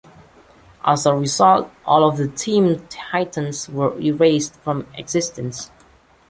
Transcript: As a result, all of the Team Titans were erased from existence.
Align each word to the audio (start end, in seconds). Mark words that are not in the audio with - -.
As 0.83 1.05
a 1.05 1.13
result, 1.15 1.69
all 1.85 2.09
of 2.09 2.17
the 2.17 2.27
Team 2.27 2.87
Titans 2.89 3.69
were 3.69 3.95
erased 3.99 4.55
from 4.61 4.87
existence. 4.95 5.69